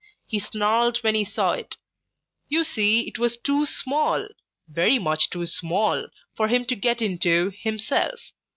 He 0.25 0.39
snarled 0.39 0.97
when 1.03 1.13
he 1.13 1.23
saw 1.23 1.51
it. 1.51 1.77
You 2.49 2.63
see 2.63 3.01
it 3.07 3.19
was 3.19 3.37
too 3.37 3.67
small, 3.67 4.27
very 4.67 4.97
much 4.97 5.29
too 5.29 5.45
small, 5.45 6.07
for 6.35 6.47
him 6.47 6.65
to 6.65 6.75
get 6.75 7.03
into 7.03 7.51
himself. 7.55 8.19